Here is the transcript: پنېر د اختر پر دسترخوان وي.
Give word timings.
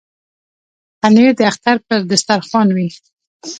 پنېر 0.99 1.29
د 1.37 1.41
اختر 1.51 1.75
پر 1.87 1.99
دسترخوان 2.11 2.67
وي. 2.75 2.89